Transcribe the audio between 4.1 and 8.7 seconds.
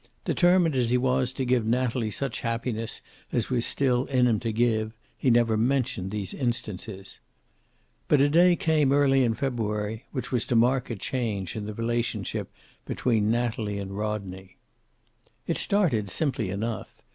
him to give, he never mentioned these instances. But a day